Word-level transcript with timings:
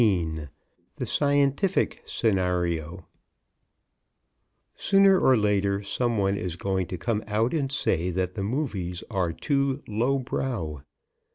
XIX 0.01 0.47
THE 0.95 1.05
SCIENTIFIC 1.05 2.01
SCENARIO 2.07 3.05
Sooner 4.75 5.19
or 5.19 5.37
later 5.37 5.83
some 5.83 6.17
one 6.17 6.37
is 6.37 6.55
going 6.55 6.87
to 6.87 6.97
come 6.97 7.23
out 7.27 7.53
and 7.53 7.71
say 7.71 8.09
that 8.09 8.33
the 8.33 8.43
movies 8.43 9.03
are 9.11 9.31
too 9.31 9.83
low 9.87 10.17
brow. 10.17 10.81